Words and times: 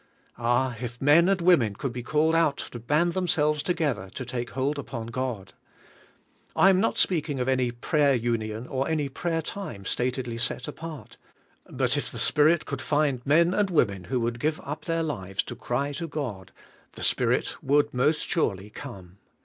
Ah, 0.39 0.75
if 0.81 0.99
men 0.99 1.29
and 1.29 1.41
women 1.41 1.75
could 1.75 1.93
be 1.93 2.01
called 2.01 2.33
out 2.33 2.57
to 2.57 2.79
band 2.79 3.13
themselves 3.13 3.61
together 3.61 4.09
to 4.15 4.25
take 4.25 4.49
hold 4.49 4.79
upon 4.79 5.05
God! 5.05 5.53
I 6.55 6.71
am 6.71 6.79
not 6.79 6.97
speaking 6.97 7.39
of 7.39 7.47
any 7.47 7.69
prayer 7.69 8.15
union 8.15 8.65
or 8.65 8.87
any 8.89 9.09
prayer 9.09 9.43
time 9.43 9.85
statedly 9.85 10.39
set 10.39 10.67
apart, 10.67 11.17
but 11.69 11.97
if 11.97 12.09
the 12.11 12.17
Spirit 12.17 12.65
could 12.65 12.81
find 12.81 13.23
men 13.27 13.53
and 13.53 13.69
women 13.69 14.05
who 14.05 14.19
would 14.21 14.39
give 14.39 14.59
up 14.63 14.85
their 14.85 15.03
lives 15.03 15.43
to 15.43 15.55
cry 15.55 15.91
to 15.91 16.07
God, 16.07 16.51
the 16.93 17.03
Spirit 17.03 17.61
would 17.63 17.93
most 17.93 18.27
surely 18.27 18.71
come. 18.71 19.19